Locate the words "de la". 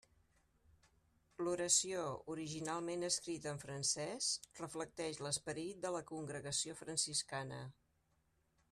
5.87-6.03